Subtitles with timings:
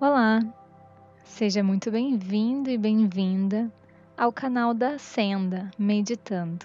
[0.00, 0.38] Olá,
[1.24, 3.68] seja muito bem-vindo e bem-vinda
[4.16, 6.64] ao canal da Senda Meditando.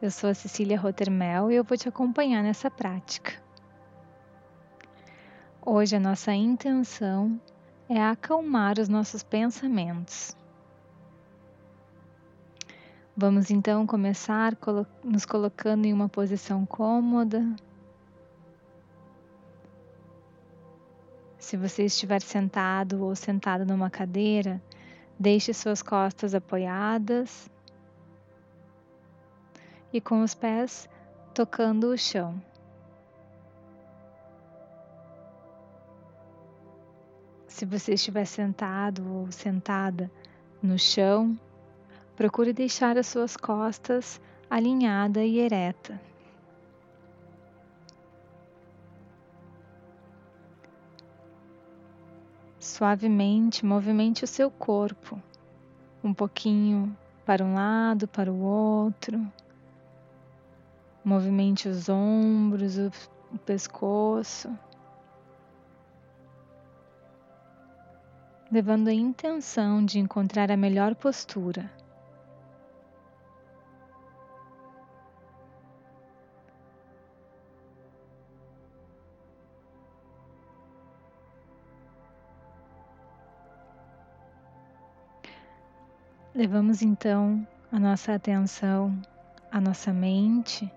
[0.00, 3.40] Eu sou a Cecília Rottermel e eu vou te acompanhar nessa prática.
[5.64, 7.40] Hoje a nossa intenção
[7.88, 10.36] é acalmar os nossos pensamentos.
[13.16, 14.58] Vamos então começar
[15.04, 17.46] nos colocando em uma posição cômoda
[21.42, 24.62] Se você estiver sentado ou sentada numa cadeira,
[25.18, 27.50] deixe suas costas apoiadas
[29.92, 30.88] e com os pés
[31.34, 32.40] tocando o chão.
[37.48, 40.08] Se você estiver sentado ou sentada
[40.62, 41.36] no chão,
[42.14, 46.00] procure deixar as suas costas alinhada e ereta.
[52.82, 55.16] Suavemente movimente o seu corpo,
[56.02, 59.24] um pouquinho para um lado, para o outro.
[61.04, 64.52] Movimente os ombros, o, pescoço.
[68.50, 71.70] Levando a intenção de encontrar a melhor postura.
[86.42, 89.00] Levamos então a nossa atenção
[89.48, 90.68] à nossa mente.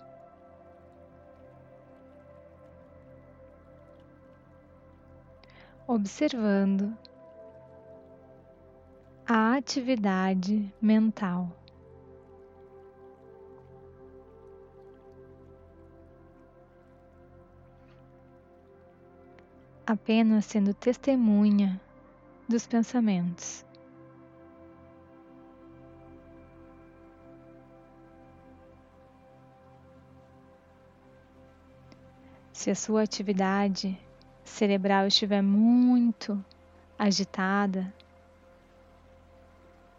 [5.88, 6.96] Observando
[9.28, 11.50] a atividade mental.
[19.88, 21.82] Apenas sendo testemunha
[22.48, 23.66] dos pensamentos.
[32.66, 33.96] Se a sua atividade
[34.44, 36.44] cerebral estiver muito
[36.98, 37.94] agitada,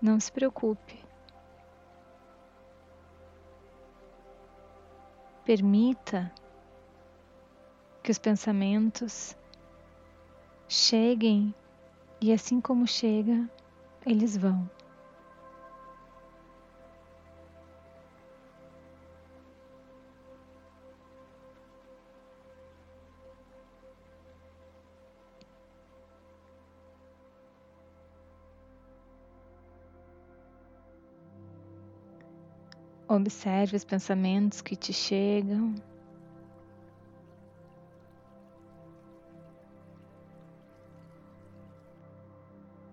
[0.02, 1.00] não se preocupe.
[5.44, 6.32] Permita
[8.02, 9.36] que os pensamentos
[10.68, 11.54] cheguem
[12.20, 13.48] e assim como chega,
[14.04, 14.68] eles vão.
[33.08, 35.74] Observe os pensamentos que te chegam.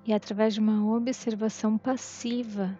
[0.05, 2.77] E através de uma observação passiva,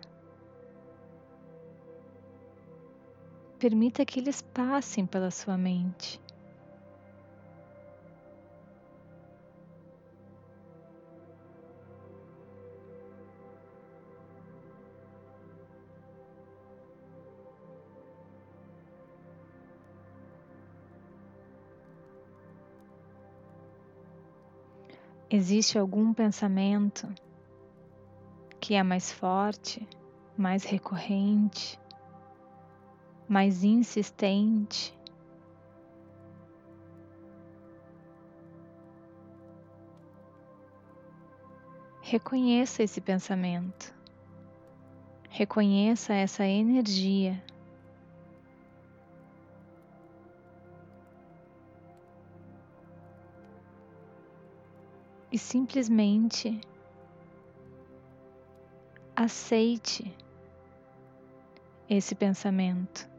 [3.58, 6.23] permita que eles passem pela sua mente.
[25.36, 27.12] Existe algum pensamento
[28.62, 29.90] que é mais forte,
[30.38, 31.80] mais recorrente,
[33.28, 34.96] mais insistente?
[42.00, 43.92] Reconheça esse pensamento,
[45.32, 47.44] reconheça essa energia.
[55.34, 56.62] E simplesmente
[59.16, 60.16] aceite
[61.90, 63.13] esse pensamento.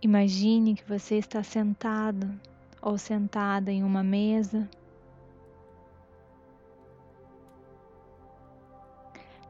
[0.00, 2.32] Imagine que você está sentado
[2.80, 4.68] ou sentada em uma mesa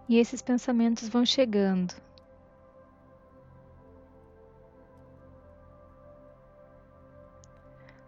[0.08, 1.94] e esses pensamentos vão chegando.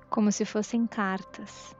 [0.09, 1.77] Como se fossem cartas.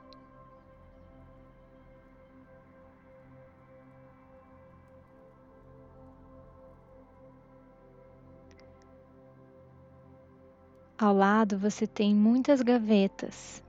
[11.03, 13.65] Ao lado você tem muitas gavetas.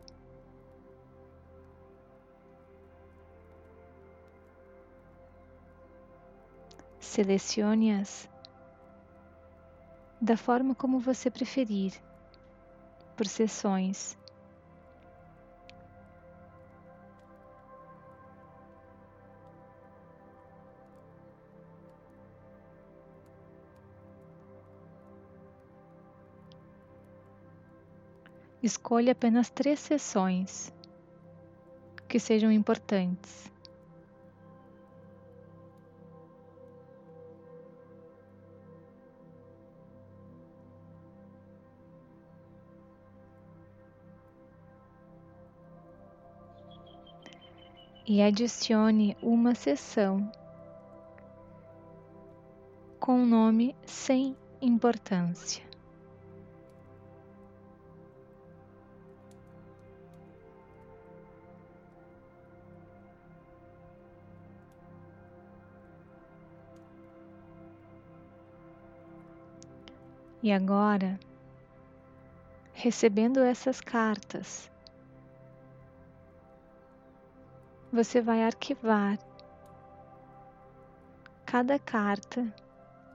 [7.00, 8.30] Selecione-as
[10.20, 11.94] da forma como você preferir,
[13.16, 14.20] por sessões.
[28.64, 30.72] Escolha apenas três sessões
[32.08, 33.50] que sejam importantes.
[48.06, 50.30] E adicione uma sessão
[53.00, 55.71] com nome sem importância.
[70.44, 71.20] E agora,
[72.74, 74.72] recebendo essas cartas,
[77.94, 79.20] você vai arquivar
[81.46, 82.52] cada carta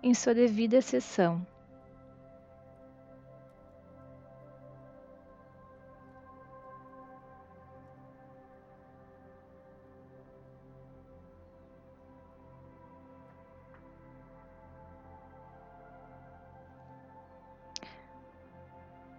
[0.02, 1.44] em sua devida sessão.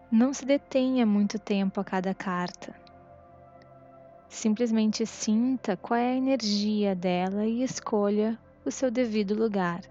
[0.09, 2.73] Não se detenha muito tempo a cada carta.
[4.29, 9.81] Simplesmente sinta qual é a energia dela e escolha o seu devido lugar.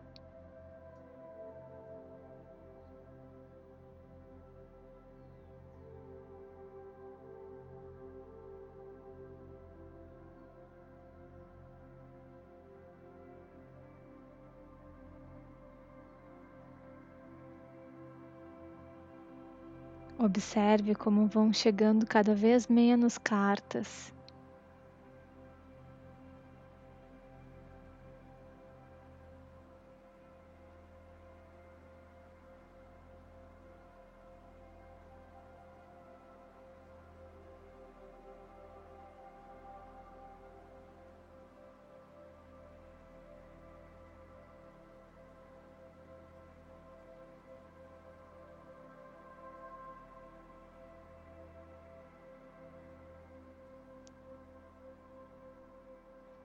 [20.37, 24.13] Observe como vão chegando cada vez menos cartas.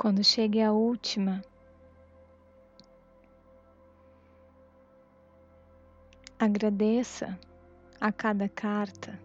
[0.01, 1.43] Quando chegue a última,
[6.39, 7.39] agradeça
[7.99, 9.21] a cada carta.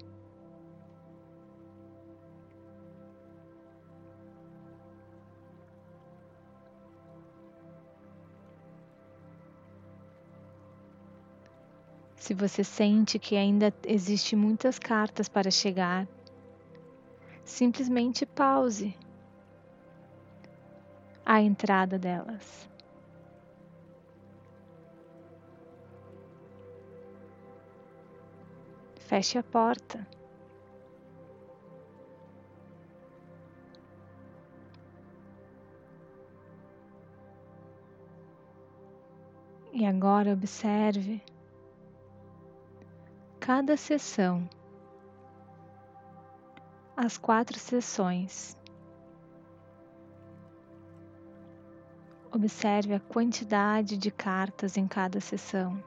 [12.17, 16.06] Se você sente que ainda existe muitas cartas para chegar,
[17.46, 18.94] simplesmente pause
[21.26, 22.71] a entrada delas.
[29.00, 30.06] Feche a porta.
[39.73, 41.23] E agora observe
[43.38, 44.49] cada sessão,
[46.97, 48.56] as quatro sessões
[52.33, 55.83] Observe a quantidade de cartas em cada sessão.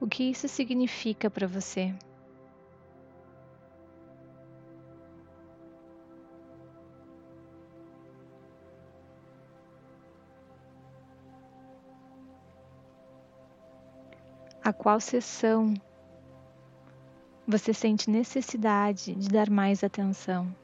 [0.00, 1.94] O que isso significa para você?
[14.70, 15.74] A qual sessão
[17.44, 20.54] você sente necessidade de dar mais atenção.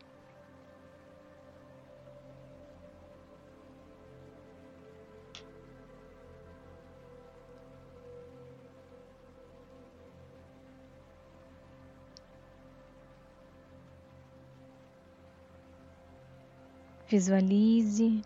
[17.09, 18.23] Visualize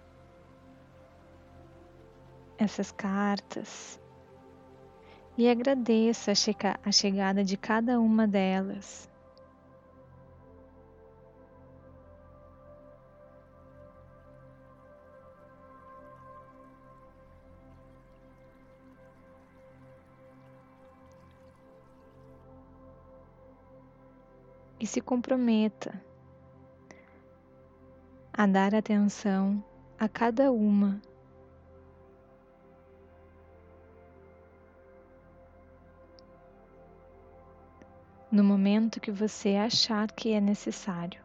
[2.59, 3.99] essas cartas
[5.37, 6.33] e agradeça
[6.85, 9.09] a chegada de cada uma delas.
[24.79, 26.03] E se comprometa
[28.33, 29.63] a dar atenção
[29.99, 31.01] a cada uma
[38.31, 41.21] no momento que você achar que é necessário.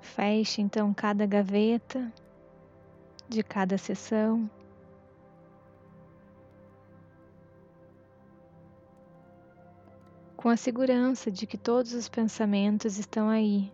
[0.00, 2.12] Feche então cada gaveta
[3.28, 4.48] de cada sessão.
[10.36, 13.72] Com a segurança de que todos os pensamentos estão aí,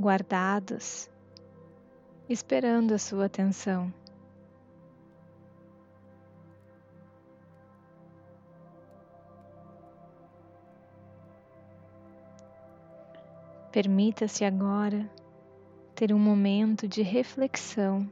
[0.00, 1.10] guardados,
[2.28, 3.92] esperando a sua atenção.
[13.70, 15.08] Permita-se agora
[15.94, 18.10] ter um momento de reflexão.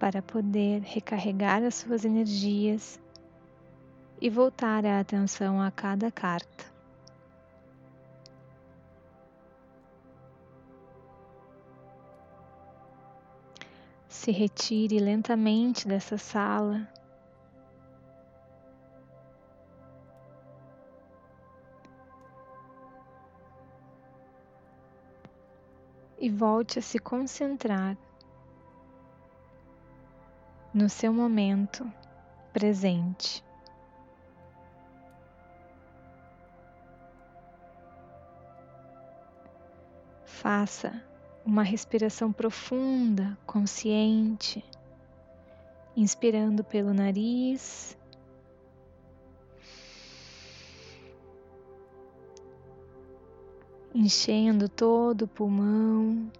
[0.00, 2.98] Para poder recarregar as suas energias
[4.18, 6.64] e voltar a atenção a cada carta.
[14.08, 16.88] Se retire lentamente dessa sala.
[26.18, 27.96] E volte a se concentrar
[30.80, 31.86] no seu momento
[32.54, 33.44] presente.
[40.24, 41.02] Faça
[41.44, 44.64] uma respiração profunda, consciente,
[45.94, 47.94] inspirando pelo nariz.
[53.94, 56.30] Enchendo todo o pulmão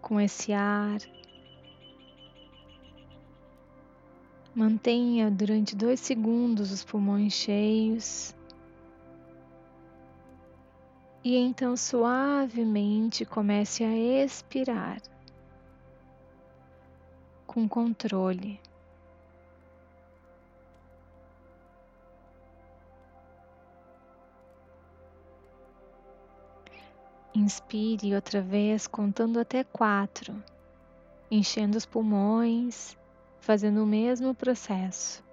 [0.00, 1.00] com esse ar
[4.56, 8.34] Mantenha durante dois segundos os pulmões cheios.
[11.22, 15.02] E então suavemente comece a expirar
[17.46, 18.58] com controle.
[27.34, 30.42] Inspire outra vez, contando até quatro,
[31.30, 32.96] enchendo os pulmões
[33.46, 35.24] fazendo o mesmo processo.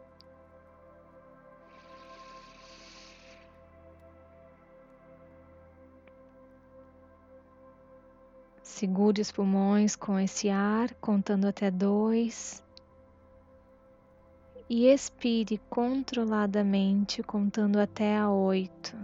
[8.62, 12.64] Segure os pulmões com esse ar, contando até dois.
[14.70, 18.96] E expire controladamente, contando até a oito.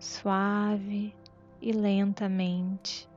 [0.00, 1.14] Suave
[1.60, 3.11] e lentamente.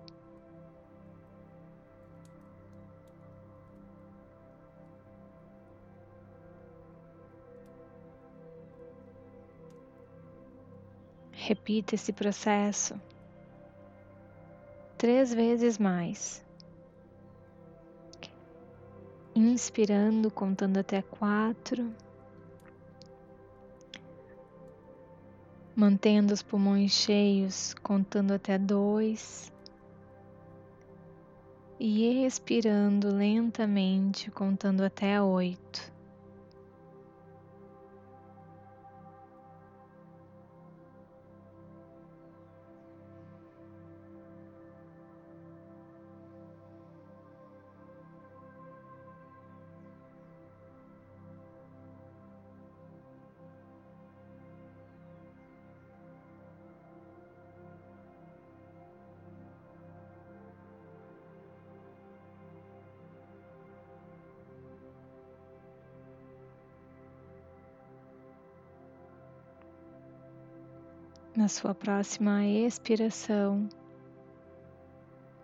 [11.47, 12.99] Repita esse processo
[14.97, 16.43] três vezes mais.
[19.35, 21.93] Inspirando, contando até quatro.
[25.75, 29.53] Mantendo os pulmões cheios, contando até dois.
[31.79, 35.94] E expirando lentamente, contando até oito.
[71.35, 73.67] Na sua próxima expiração,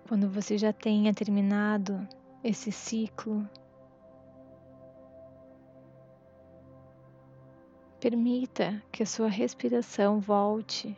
[0.08, 2.08] quando você já tenha terminado
[2.42, 3.48] esse ciclo,
[8.00, 10.98] permita que a sua respiração volte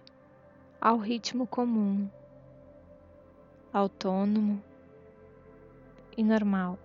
[0.80, 2.08] ao ritmo comum,
[3.74, 4.62] autônomo
[6.16, 6.78] e normal.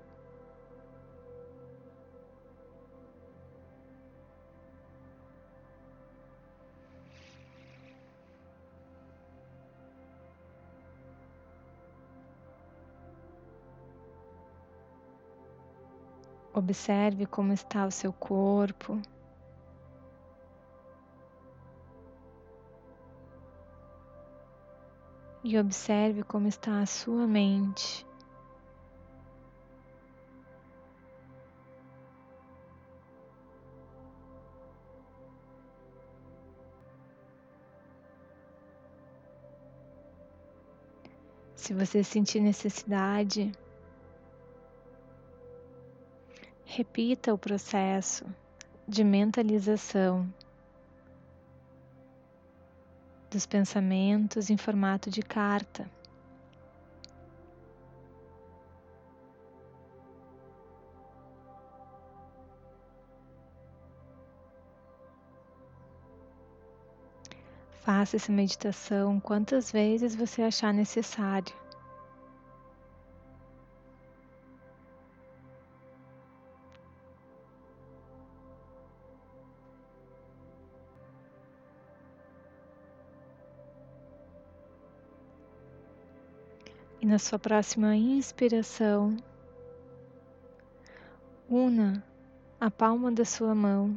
[16.59, 19.01] Observe como está o seu corpo.
[25.45, 28.05] E observe como está a sua mente.
[41.55, 43.53] Se você sentir necessidade,
[46.79, 48.25] Repita o processo
[48.87, 50.33] de mentalização
[53.29, 55.91] dos pensamentos em formato de carta.
[67.81, 71.53] Faça essa meditação quantas vezes você achar necessário.
[87.19, 89.17] Sua próxima inspiração,
[91.49, 92.05] una
[92.61, 93.97] a palma da sua mão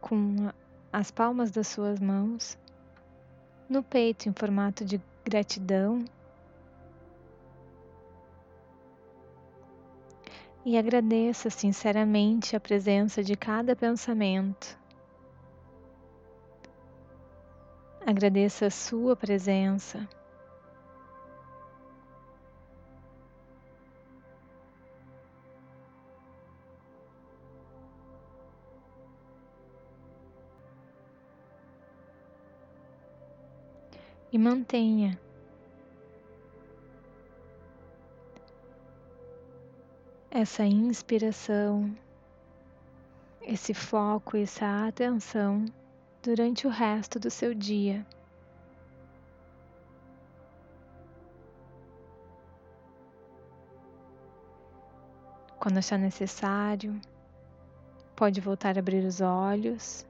[0.00, 0.50] com
[0.92, 2.56] as palmas das suas mãos
[3.68, 6.04] no peito em formato de gratidão
[10.64, 14.76] e agradeça sinceramente a presença de cada pensamento.
[18.04, 20.08] Agradeça a sua presença.
[34.32, 35.18] E mantenha
[40.30, 41.96] essa inspiração,
[43.40, 45.64] esse foco, essa atenção
[46.22, 48.04] durante o resto do seu dia.
[55.58, 57.00] Quando achar necessário,
[58.14, 60.06] pode voltar a abrir os olhos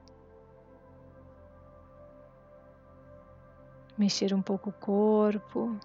[3.97, 5.75] mexer um pouco o corpo,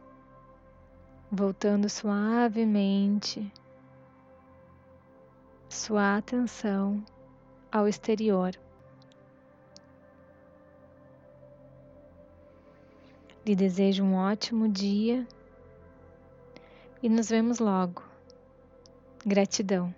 [1.31, 3.51] voltando suavemente
[5.69, 7.03] sua atenção
[7.71, 8.55] ao exterior.
[13.45, 15.27] Lhe desejo um ótimo dia
[17.03, 18.05] e nos vemos logo.
[19.25, 19.93] Gratidão.